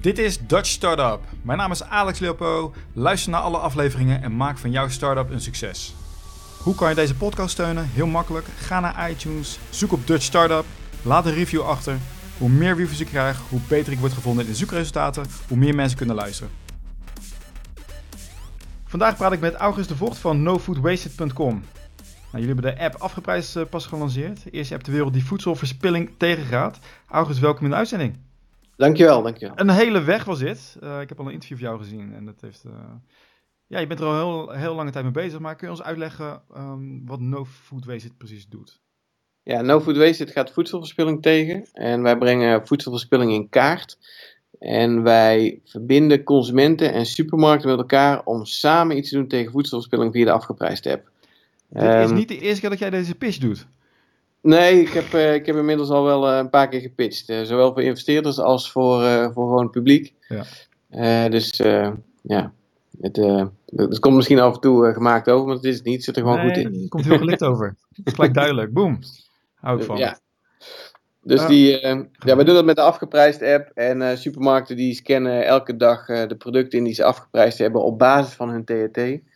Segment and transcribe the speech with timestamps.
[0.00, 1.20] Dit is Dutch Startup.
[1.42, 2.72] Mijn naam is Alex Leopo.
[2.92, 5.94] Luister naar alle afleveringen en maak van jouw startup een succes.
[6.62, 7.88] Hoe kan je deze podcast steunen?
[7.92, 8.46] Heel makkelijk.
[8.56, 10.64] Ga naar iTunes, zoek op Dutch Startup,
[11.02, 11.98] laat een review achter.
[12.38, 15.74] Hoe meer reviews ik krijg, hoe beter ik word gevonden in de zoekresultaten, hoe meer
[15.74, 16.52] mensen kunnen luisteren.
[18.86, 21.54] Vandaag praat ik met August de Vocht van nofoodwasted.com.
[22.32, 24.50] Nou, jullie hebben de app Afgeprijsd eh, pas gelanceerd.
[24.50, 26.78] Eerste app ter wereld die voedselverspilling tegengaat.
[27.08, 28.29] August, welkom in de uitzending.
[28.80, 29.54] Dankjewel, dankjewel.
[29.58, 30.76] Een hele weg was dit.
[30.82, 32.64] Uh, ik heb al een interview van jou gezien en dat heeft...
[32.66, 32.72] Uh...
[33.66, 35.82] Ja, je bent er al heel, heel lange tijd mee bezig, maar kun je ons
[35.82, 38.80] uitleggen um, wat No Food Wasted precies doet?
[39.42, 43.98] Ja, No Food Wasted gaat voedselverspilling tegen en wij brengen voedselverspilling in kaart.
[44.58, 50.12] En wij verbinden consumenten en supermarkten met elkaar om samen iets te doen tegen voedselverspilling
[50.12, 51.10] via de afgeprijsde app.
[51.68, 53.66] Dit um, is niet de eerste keer dat jij deze pitch doet.
[54.42, 57.28] Nee, ik heb, uh, ik heb inmiddels al wel uh, een paar keer gepitcht.
[57.28, 60.14] Uh, zowel voor investeerders als voor, voor gewoon het publiek.
[60.88, 61.28] Ja.
[61.28, 61.56] dus
[62.22, 62.52] ja,
[63.00, 63.16] het,
[63.66, 65.94] het komt misschien af en toe gemaakt over, maar het is het niet.
[65.94, 66.80] Het zit er gewoon nee, goed in.
[66.80, 67.76] Het komt heel gelicht over.
[67.94, 68.72] Het is gelijk duidelijk.
[68.72, 68.98] Boom.
[69.54, 69.96] Hou ik van.
[69.96, 70.18] Ja.
[71.22, 71.86] Dus die,
[72.18, 73.70] ja, we doen dat met de afgeprijsde app.
[73.74, 78.34] En supermarkten die scannen elke dag de producten in die ze afgeprijsd hebben op basis
[78.34, 79.29] van hun THT.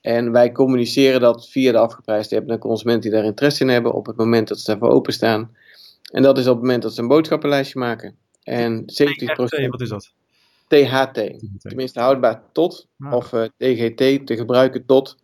[0.00, 3.92] En wij communiceren dat via de afgeprijsde app naar consumenten die daar interesse in hebben
[3.92, 5.56] op het moment dat ze daarvoor openstaan.
[6.12, 8.16] En dat is op het moment dat ze een boodschappenlijstje maken.
[8.42, 8.84] En 70%.
[9.68, 10.12] wat is dat?
[10.68, 11.40] THT.
[11.58, 12.86] Tenminste houdbaar tot.
[12.98, 13.12] Ah.
[13.12, 15.16] Of uh, TGT, te gebruiken tot.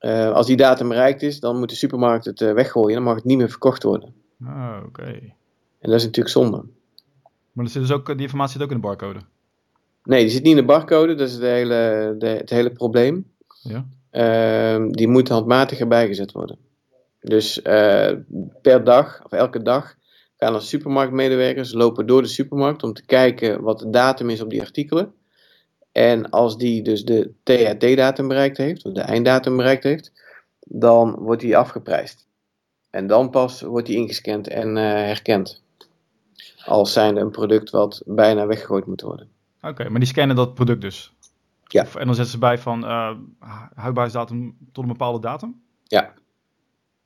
[0.00, 2.94] Uh, als die datum bereikt is, dan moet de supermarkt het uh, weggooien.
[2.94, 4.14] Dan mag het niet meer verkocht worden.
[4.44, 5.02] Ah, oké.
[5.78, 6.64] En dat is natuurlijk zonde.
[7.52, 9.20] Maar zit dus ook, die informatie zit ook in de barcode?
[10.04, 11.14] Nee, die zit niet in de barcode.
[11.14, 13.26] Dat is het hele, de, het hele probleem.
[13.62, 13.86] Ja.
[14.12, 16.58] Uh, die moeten handmatig erbij gezet worden.
[17.20, 18.10] Dus uh,
[18.62, 19.96] per dag of elke dag
[20.36, 24.50] gaan er supermarktmedewerkers lopen door de supermarkt om te kijken wat de datum is op
[24.50, 25.12] die artikelen.
[25.92, 30.12] En als die dus de THT-datum bereikt heeft, of de einddatum bereikt heeft,
[30.60, 32.26] dan wordt die afgeprijsd.
[32.90, 35.62] En dan pas wordt die ingescand en uh, herkend.
[36.64, 39.28] Als zijnde een product wat bijna weggegooid moet worden.
[39.60, 41.12] Oké, maar die scannen dat product dus?
[41.68, 41.82] Ja.
[41.82, 43.10] Of, en dan zetten ze bij van uh,
[43.74, 45.62] houdbaarheidsdatum tot een bepaalde datum?
[45.84, 46.14] Ja.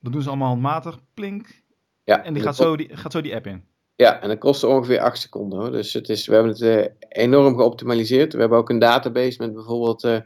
[0.01, 1.63] Dat doen ze allemaal handmatig, plink.
[2.05, 2.25] Ja.
[2.25, 3.65] En die gaat, zo die gaat zo die app in?
[3.97, 5.71] Ja, en dat kost ongeveer 8 seconden hoor.
[5.71, 8.33] Dus het is, we hebben het uh, enorm geoptimaliseerd.
[8.33, 10.17] We hebben ook een database met bijvoorbeeld, uh,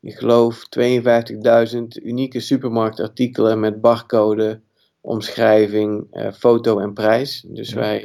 [0.00, 0.62] ik geloof,
[1.74, 4.60] 52.000 unieke supermarktartikelen met barcode,
[5.00, 7.44] omschrijving, uh, foto en prijs.
[7.48, 7.76] Dus ja.
[7.76, 8.00] wij,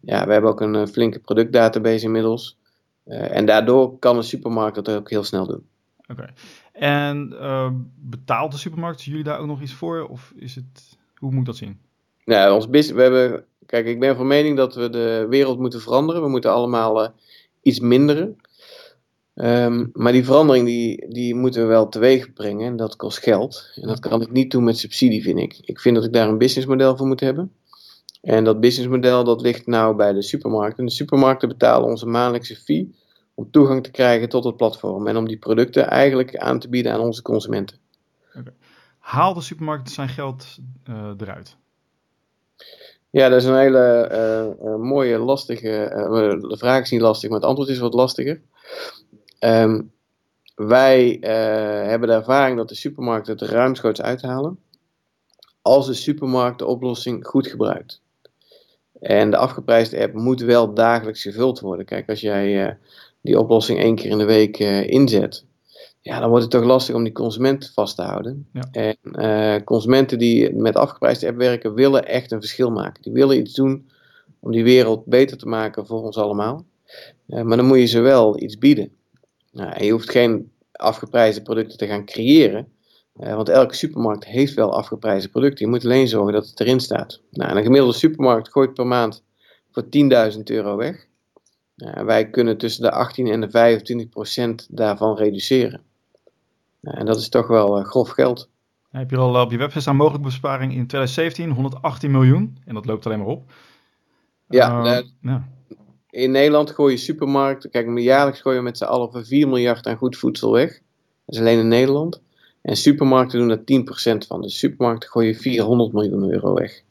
[0.00, 2.58] ja, we hebben ook een flinke productdatabase inmiddels.
[3.06, 5.66] Uh, en daardoor kan een supermarkt dat ook heel snel doen.
[6.00, 6.12] Oké.
[6.12, 6.30] Okay.
[6.72, 10.08] En uh, betaalt de supermarkt jullie daar ook nog iets voor?
[10.08, 11.78] Of is het, hoe moet dat zien?
[12.24, 15.80] Nou, ons business, we hebben, kijk, ik ben van mening dat we de wereld moeten
[15.80, 16.22] veranderen.
[16.22, 17.08] We moeten allemaal uh,
[17.62, 18.36] iets minderen.
[19.34, 23.70] Um, maar die verandering die, die moeten we wel teweeg brengen en dat kost geld.
[23.74, 25.58] En dat kan ik niet doen met subsidie, vind ik.
[25.60, 27.52] Ik vind dat ik daar een businessmodel voor moet hebben.
[28.26, 30.84] En dat businessmodel dat ligt nou bij de supermarkten.
[30.84, 32.94] De supermarkten betalen onze maandelijkse fee
[33.34, 36.92] om toegang te krijgen tot het platform en om die producten eigenlijk aan te bieden
[36.92, 37.76] aan onze consumenten.
[38.28, 38.52] Okay.
[38.98, 41.56] Haal de supermarkt zijn geld uh, eruit?
[43.10, 45.68] Ja, dat is een hele uh, uh, mooie, lastige.
[46.48, 48.40] de vraag is niet lastig, maar het antwoord is wat lastiger.
[49.40, 49.92] Um,
[50.54, 51.18] wij
[51.88, 54.58] hebben de ervaring dat de supermarkten het ruimschoots uithalen
[55.62, 58.04] als de supermarkt de oplossing goed gebruikt.
[59.00, 61.84] En de afgeprijsde app moet wel dagelijks gevuld worden.
[61.84, 62.72] Kijk, als jij uh,
[63.20, 65.44] die oplossing één keer in de week uh, inzet,
[66.00, 68.46] ja, dan wordt het toch lastig om die consument vast te houden.
[68.52, 68.68] Ja.
[68.72, 73.02] En uh, consumenten die met afgeprijsde app werken, willen echt een verschil maken.
[73.02, 73.88] Die willen iets doen
[74.40, 76.64] om die wereld beter te maken voor ons allemaal.
[77.26, 78.90] maar dan moet je ze wel iets bieden.
[79.52, 82.68] Nou, en je hoeft geen afgeprijsde producten te gaan creëren.
[83.20, 85.64] Uh, want elke supermarkt heeft wel afgeprijsde producten.
[85.64, 87.20] Je moet alleen zorgen dat het erin staat.
[87.30, 89.24] Nou, en een gemiddelde supermarkt gooit per maand
[89.70, 89.88] voor 10.000
[90.44, 91.06] euro weg.
[91.76, 95.82] Uh, wij kunnen tussen de 18 en de 25 procent daarvan reduceren.
[96.82, 98.48] Uh, en dat is toch wel grof geld.
[98.90, 102.58] Heb je al op je website staan mogelijke besparing in 2017 118 miljoen.
[102.64, 103.52] En dat loopt alleen maar op.
[104.48, 105.48] Ja, ja.
[106.10, 109.96] in Nederland gooien supermarkten, kijk, jaarlijks gooien we met z'n allen voor 4 miljard aan
[109.96, 110.70] goed voedsel weg.
[111.24, 112.22] Dat is alleen in Nederland.
[112.66, 114.42] En supermarkten doen daar 10% van.
[114.42, 116.82] Dus supermarkten gooien 400 miljoen euro weg.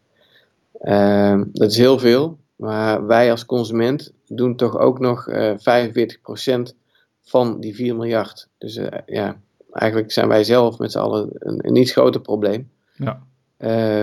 [0.82, 2.38] Uh, dat is heel veel.
[2.56, 6.76] Maar wij als consument doen toch ook nog uh, 45%
[7.22, 8.48] van die 4 miljard.
[8.58, 9.40] Dus uh, ja,
[9.72, 12.70] eigenlijk zijn wij zelf met z'n allen een, een iets groter probleem.
[12.94, 13.24] Ja.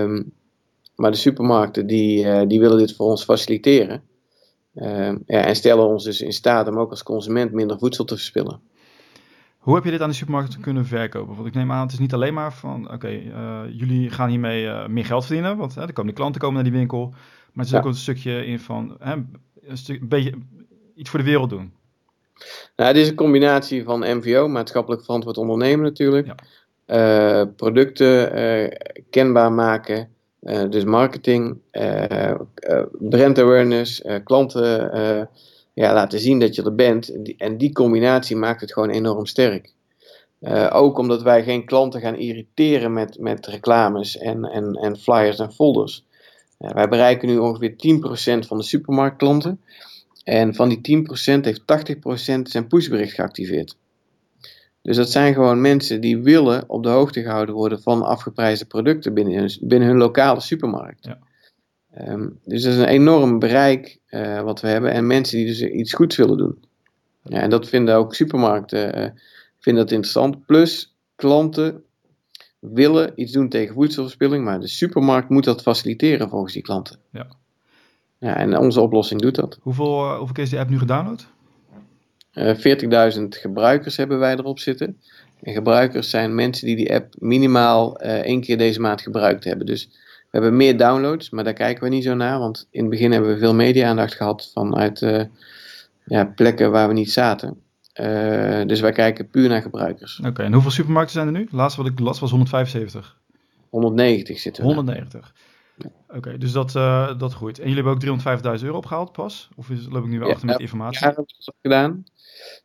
[0.01, 0.31] Um,
[0.95, 4.03] maar de supermarkten die, uh, die willen dit voor ons faciliteren.
[4.73, 8.59] ja, en stellen ons dus in staat om ook als consument minder voedsel te verspillen.
[9.63, 11.35] Hoe heb je dit aan de supermarkt kunnen verkopen?
[11.35, 14.63] Want ik neem aan, het is niet alleen maar van, oké, eh, jullie gaan hiermee
[14.63, 17.09] uh, meer geld verdienen, want hè, er komen de klanten komen naar die winkel.
[17.53, 19.13] Maar het is ook een stukje in van, hè,
[19.61, 20.33] een, stuk, een beetje
[20.95, 21.73] iets voor de wereld doen.
[22.75, 26.27] Nou, het is een combinatie van MVO, maatschappelijk verantwoord ondernemen natuurlijk.
[26.27, 26.35] Ja.
[27.41, 28.31] Uh, producten
[29.09, 30.09] kenbaar maken,
[30.69, 31.57] dus marketing,
[32.99, 35.29] brand awareness, klanten
[35.73, 37.35] ja, laten zien dat je er bent.
[37.37, 39.73] En die, combinatie maakt het gewoon enorm sterk.
[40.41, 45.39] Uh, ook omdat wij geen klanten gaan irriteren met, met reclames en, en, en flyers
[45.39, 46.05] en folders.
[46.59, 49.61] Uh, wij bereiken nu ongeveer 10% van de supermarktklanten.
[50.23, 53.75] En van die 10% heeft 80% zijn pushbericht geactiveerd.
[54.81, 59.13] Dus dat zijn gewoon mensen die willen op de hoogte gehouden worden van afgeprijsde producten
[59.13, 61.05] binnen hun, binnen hun lokale supermarkt.
[61.05, 61.19] Ja.
[61.99, 65.61] Um, dus dat is een enorm bereik uh, wat we hebben en mensen die dus
[65.61, 66.63] iets goeds willen doen.
[67.23, 69.09] Ja, en dat vinden ook supermarkten uh,
[69.59, 70.45] vinden dat interessant.
[70.45, 71.83] Plus klanten
[72.59, 76.97] willen iets doen tegen voedselverspilling, maar de supermarkt moet dat faciliteren volgens die klanten.
[77.11, 77.27] Ja.
[78.17, 79.59] Ja, en onze oplossing doet dat.
[79.61, 81.25] Hoeveel, uh, hoeveel keer is die app nu gedownload?
[83.17, 85.01] 40.000 gebruikers hebben wij erop zitten.
[85.41, 89.65] En gebruikers zijn mensen die die app minimaal één keer deze maand gebruikt hebben.
[89.65, 89.89] Dus
[90.33, 92.39] hebben meer downloads, maar daar kijken we niet zo naar.
[92.39, 95.23] Want in het begin hebben we veel media-aandacht gehad vanuit uh,
[96.05, 97.61] ja, plekken waar we niet zaten.
[98.01, 100.21] Uh, dus wij kijken puur naar gebruikers.
[100.25, 101.47] Oké, en hoeveel supermarkten zijn er nu?
[101.51, 103.17] Laatst wat ik las was 175.
[103.69, 104.69] 190 zitten we.
[104.69, 105.33] 190.
[106.07, 107.59] Oké, dus dat, uh, dat groeit.
[107.59, 109.49] En jullie hebben ook 350.000 euro opgehaald pas?
[109.55, 110.99] Of is, loop ik nu weer ja, achter met informatie?
[110.99, 112.03] Ja, hebben we dat gedaan.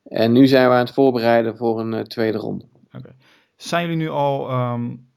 [0.04, 2.64] En nu zijn we aan het voorbereiden voor een tweede ronde.
[2.92, 3.14] Oké.
[3.56, 5.07] Zijn jullie nu al um,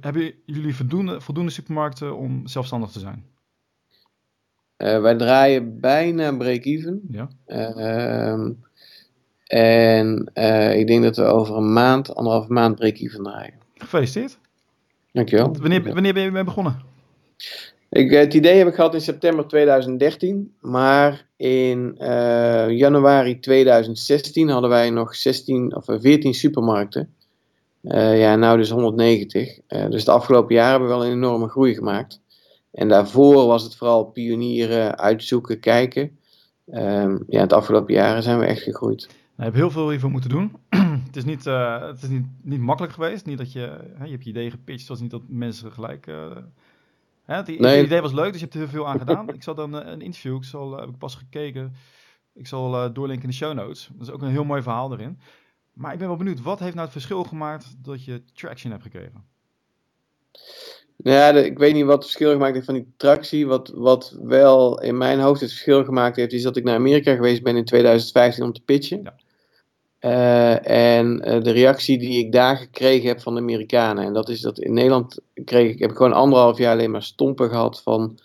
[0.00, 3.24] hebben jullie voldoende, voldoende supermarkten om zelfstandig te zijn?
[4.78, 7.00] Uh, wij draaien bijna break-even.
[7.10, 7.28] Ja.
[7.46, 8.50] Uh,
[9.46, 13.54] en uh, ik denk dat we over een maand, anderhalve maand break-even draaien.
[13.74, 14.38] Gefeliciteerd.
[15.12, 15.56] Dankjewel.
[15.60, 16.82] Wanneer, wanneer ben je mee begonnen?
[17.90, 21.94] Ik, het idee heb ik gehad in september 2013, maar in
[22.68, 27.14] januari 2016 hadden wij nog 16 of 14 supermarkten.
[27.86, 29.48] Uh, ja, nou dus 190.
[29.48, 32.20] Uh, eh, dus de afgelopen jaren hebben we wel een enorme groei gemaakt.
[32.72, 36.18] En daarvoor was het vooral pionieren, uitzoeken, kijken.
[36.66, 39.06] Um, ja, het afgelopen jaren zijn we echt gegroeid.
[39.06, 40.56] Nou, je hebt heel veel hiervoor moeten doen.
[41.06, 43.26] het is, niet, uh, het is niet, niet makkelijk geweest.
[43.26, 46.06] Niet dat je, hè, je hebt je idee gepitcht, het was niet dat mensen gelijk...
[47.24, 47.84] Hè, het, nee.
[47.84, 49.28] idee was leuk, dus je hebt er heel veel aan gedaan.
[49.28, 51.74] ik zal dan een interview, ik zal, heb ik pas gekeken.
[52.34, 53.88] Ik zal doorlinken in de show notes.
[53.92, 55.18] Dat is ook een heel mooi verhaal erin.
[55.76, 58.82] Maar ik ben wel benieuwd, wat heeft nou het verschil gemaakt dat je traction hebt
[58.82, 59.24] gekregen?
[60.96, 63.46] Ja, ik weet niet wat het verschil gemaakt heeft van die tractie.
[63.46, 67.14] Wat, wat wel in mijn hoofd het verschil gemaakt heeft, is dat ik naar Amerika
[67.14, 69.02] geweest ben in 2015 om te pitchen.
[69.02, 69.14] Ja.
[70.00, 74.04] Uh, en uh, de reactie die ik daar gekregen heb van de Amerikanen.
[74.04, 77.02] En dat is dat in Nederland kreeg ik, heb ik gewoon anderhalf jaar alleen maar
[77.02, 78.18] stompen gehad van.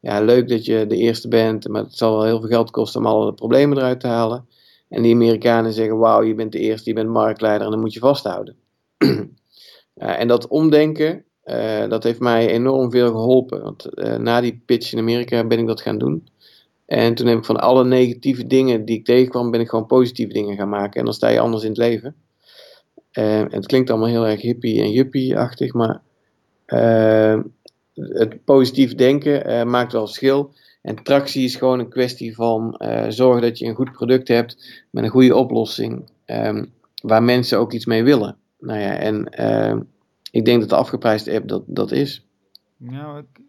[0.00, 3.00] Ja, leuk dat je de eerste bent, maar het zal wel heel veel geld kosten
[3.00, 4.46] om alle problemen eruit te halen.
[4.92, 7.92] En die Amerikanen zeggen: Wauw, je bent de eerste, je bent marktleider en dan moet
[7.92, 8.56] je vasthouden.
[8.98, 9.20] uh,
[10.20, 13.62] en dat omdenken, uh, dat heeft mij enorm veel geholpen.
[13.62, 16.28] Want uh, na die pitch in Amerika ben ik dat gaan doen.
[16.86, 20.32] En toen heb ik van alle negatieve dingen die ik tegenkwam, ben ik gewoon positieve
[20.32, 20.98] dingen gaan maken.
[20.98, 22.14] En dan sta je anders in het leven.
[23.50, 26.00] het klinkt allemaal heel erg hippie en juppie-achtig, maar
[27.94, 30.52] het positief denken maakt wel verschil.
[30.82, 34.84] En tractie is gewoon een kwestie van uh, zorgen dat je een goed product hebt
[34.90, 36.72] met een goede oplossing, um,
[37.02, 38.36] waar mensen ook iets mee willen.
[38.58, 39.80] Nou ja, en uh,
[40.30, 42.26] ik denk dat de afgeprijsde app dat, dat is.
[42.76, 43.40] Nou, ik,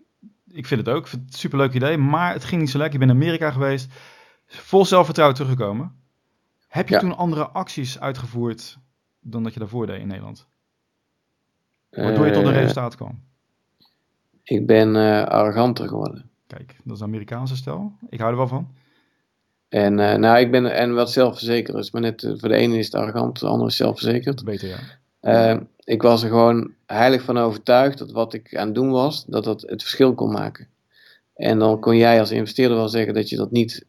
[0.47, 1.01] ik vind het ook.
[1.01, 2.99] Ik vind het een superleuk idee, maar het ging niet zo lekker.
[2.99, 3.93] Je bent in Amerika geweest,
[4.45, 5.95] vol zelfvertrouwen teruggekomen.
[6.67, 8.77] Heb je toen andere acties uitgevoerd
[9.19, 10.47] dan dat je daarvoor deed in Nederland?
[11.89, 13.23] Waardoor je tot een eh, resultaat kwam?
[14.43, 16.31] Ik ben uh, arroganter geworden.
[16.53, 17.91] Kijk, dat is Amerikaanse stijl.
[18.09, 18.67] Ik hou er wel van.
[19.69, 21.75] En, uh, nou, ik ben en wat zelfverzekerd.
[21.75, 24.43] Dus maar net uh, voor de ene is het arrogant, de andere is zelfverzekerd.
[24.43, 25.53] Beter, ja.
[25.53, 29.25] Uh, ik was er gewoon heilig van overtuigd dat wat ik aan het doen was,
[29.25, 30.67] dat dat het verschil kon maken.
[31.35, 33.85] En dan kon jij als investeerder wel zeggen dat je dat niet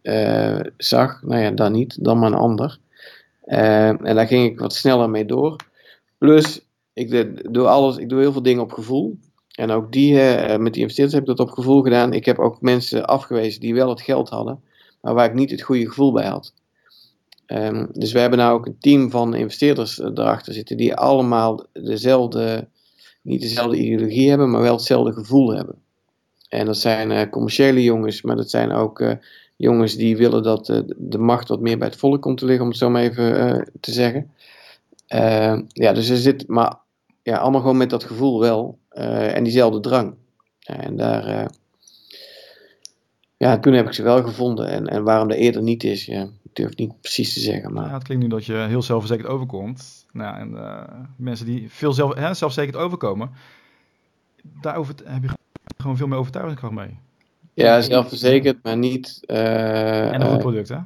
[0.76, 1.22] zag.
[1.22, 2.78] Nou ja, dan niet, dan maar een ander.
[3.44, 5.56] en daar ging ik wat sneller mee door.
[6.18, 6.60] Plus,
[6.92, 9.18] ik doe, alles, ik doe heel veel dingen op gevoel.
[9.54, 12.12] En ook die, uh, met die investeerders heb ik dat op gevoel gedaan.
[12.12, 14.62] Ik heb ook mensen afgewezen die wel het geld hadden,
[15.00, 16.52] maar waar ik niet het goede gevoel bij had.
[17.46, 21.66] Um, dus we hebben nou ook een team van investeerders uh, erachter zitten die allemaal
[21.72, 22.68] dezelfde,
[23.22, 25.74] niet dezelfde ideologie hebben, maar wel hetzelfde gevoel hebben.
[26.48, 29.16] En dat zijn commerciële jongens, maar dat zijn ook
[29.56, 32.70] jongens die willen dat de macht wat meer bij het volk komt te liggen, om
[32.70, 34.30] het zo maar even te zeggen.
[35.68, 36.76] ja, dus er zit, maar
[37.22, 38.78] ja, allemaal gewoon met dat gevoel wel.
[38.94, 40.14] En diezelfde drang.
[40.60, 41.50] en daar,
[43.36, 44.68] ja, toen heb ik ze wel gevonden.
[44.68, 47.72] En, en waarom dat eerder niet is, ja, durf ik niet precies te zeggen.
[47.72, 47.86] Maar...
[47.86, 50.06] Ja, het klinkt nu dat je heel zelfverzekerd overkomt.
[50.12, 50.58] Nou, en
[51.16, 53.30] mensen die veel zelf, hè, zelfverzekerd overkomen,
[54.42, 55.28] daarover heb je
[55.76, 56.98] gewoon veel meer overtuigingskracht mee.
[57.54, 59.20] Ja, zelfverzekerd, maar niet...
[59.26, 60.78] Uh, en een goed product, hè?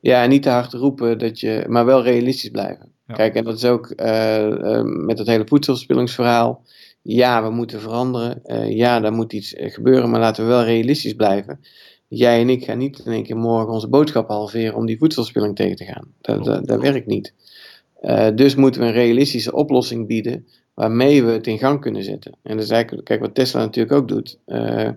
[0.00, 2.92] Ja, niet te hard roepen, dat je, maar wel realistisch blijven.
[3.06, 6.62] Kijk, en dat is ook uh, met het hele voedselverspillingsverhaal.
[7.06, 8.40] Ja, we moeten veranderen.
[8.76, 11.60] ja, daar moet iets gebeuren, maar laten we wel realistisch blijven.
[12.08, 15.56] Jij en ik gaan niet in één keer morgen onze boodschappen halveren om die voedselverspilling
[15.56, 16.14] tegen te gaan.
[16.20, 17.34] Dat, dat, dat werkt niet.
[18.34, 22.36] dus moeten we een realistische oplossing bieden waarmee we het in gang kunnen zetten.
[22.42, 24.38] En dat is eigenlijk, kijk wat Tesla natuurlijk ook doet.
[24.46, 24.88] Uh,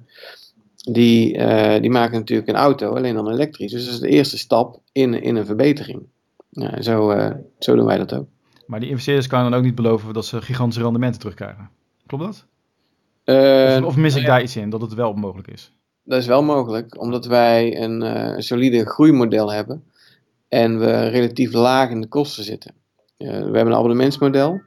[0.91, 3.71] die, uh, die maken natuurlijk een auto, alleen dan elektrisch.
[3.71, 6.03] Dus dat is de eerste stap in, in een verbetering.
[6.49, 7.13] Nou, zo,
[7.59, 8.27] zo doen wij dat ook.
[8.65, 11.69] Maar die investeerders kan dan ook niet beloven dat ze gigantische rendementen terugkrijgen.
[12.07, 12.45] Klopt dat?
[13.77, 15.71] Of, of, mis ik nou daar iets in, dat het wel mogelijk is?
[16.03, 19.83] Dat is wel mogelijk, omdat wij een, een solide groeimodel hebben
[20.47, 22.73] en we relatief laag in de kosten zitten.
[23.17, 24.61] we hebben een abonnementsmodel.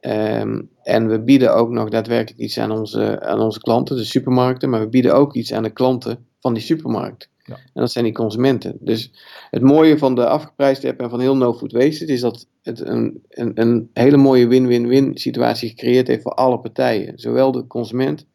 [0.00, 4.70] Ehm, en we bieden ook nog daadwerkelijk iets aan onze, aan onze klanten, de supermarkten,
[4.70, 7.30] maar we bieden ook iets aan de klanten van die supermarkt.
[7.48, 7.54] Ja.
[7.54, 8.76] En dat zijn die consumenten.
[8.80, 9.12] Dus
[9.50, 12.80] het mooie van de afgeprijsde app en van heel No Food Wasted is dat het
[12.80, 17.18] een, een, een hele mooie win-win-win situatie gecreëerd heeft voor alle partijen.
[17.18, 18.26] Zowel de consument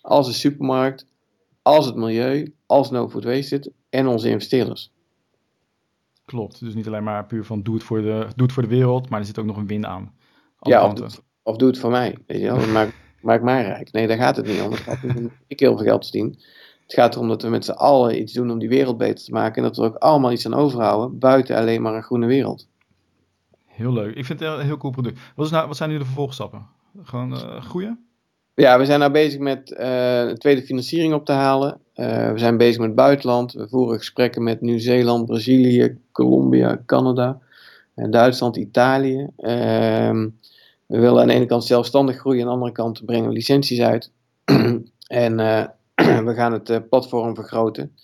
[0.00, 1.06] als de supermarkt,
[1.62, 4.92] als het milieu, als No Food Wasted en onze investeerders.
[6.24, 8.68] Klopt, dus niet alleen maar puur van doe het voor de, doe het voor de
[8.68, 10.18] wereld, maar er zit ook nog een win aan
[10.60, 12.16] ja, of, of, doe het voor mij.
[12.26, 12.66] Weet je wel?
[12.72, 13.92] Maak, maak mij rijk.
[13.92, 14.72] Nee, daar gaat het niet om.
[15.46, 16.40] Ik heel veel geld te verdienen.
[16.90, 19.32] Het gaat erom dat we met z'n allen iets doen om die wereld beter te
[19.32, 19.56] maken.
[19.56, 21.18] En dat we er ook allemaal iets aan overhouden.
[21.18, 22.66] Buiten alleen maar een groene wereld.
[23.66, 24.14] Heel leuk.
[24.14, 25.18] Ik vind het een heel cool product.
[25.34, 26.66] Wat, is nou, wat zijn nu de vervolgstappen?
[27.02, 28.04] Gewoon uh, groeien?
[28.54, 31.80] Ja, we zijn nou bezig met uh, een tweede financiering op te halen.
[31.94, 33.52] Uh, we zijn bezig met het buitenland.
[33.52, 37.38] We voeren gesprekken met Nieuw-Zeeland, Brazilië, Colombia, Canada,
[37.94, 39.28] en Duitsland, Italië.
[39.36, 40.28] Ehm
[40.86, 43.80] we willen aan de ene kant zelfstandig groeien, aan de andere kant brengen we licenties
[43.80, 44.10] uit.
[45.06, 45.38] en
[46.28, 47.96] we gaan het uh, platform vergroten.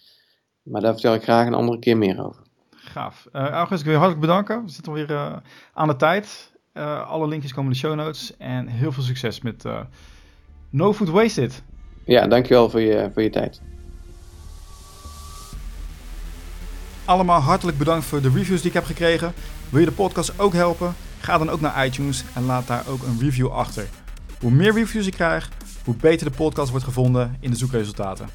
[0.63, 2.43] Maar daar vertel ik graag een andere keer meer over.
[2.71, 3.27] Gaaf.
[3.33, 4.65] Uh, August, ik wil je hartelijk bedanken.
[4.65, 6.53] We zitten alweer aan de tijd.
[7.07, 8.37] alle linkjes komen in de show notes.
[8.37, 9.65] En heel veel succes met
[10.71, 11.63] No Food Wasted.
[12.05, 13.61] Ja, dankjewel voor je, voor je tijd.
[17.05, 19.33] Allemaal hartelijk bedankt voor de reviews die ik heb gekregen.
[19.69, 20.95] Wil je de podcast ook helpen?
[21.21, 23.89] Ga dan ook naar iTunes en laat daar ook een review achter.
[24.41, 25.49] Hoe meer reviews ik krijg,
[25.87, 28.29] hoe beter de podcast wordt gevonden in de zoekresultaten.